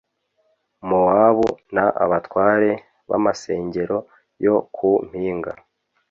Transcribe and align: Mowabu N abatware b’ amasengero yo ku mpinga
Mowabu 0.87 1.47
N 1.73 1.75
abatware 2.03 2.71
b’ 3.07 3.11
amasengero 3.17 3.97
yo 4.45 4.55
ku 4.75 4.89
mpinga 5.07 5.51